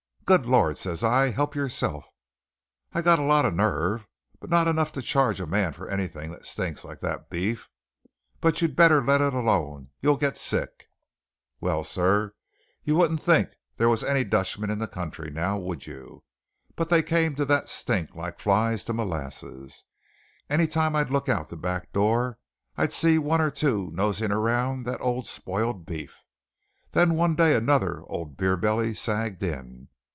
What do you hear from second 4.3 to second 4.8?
but not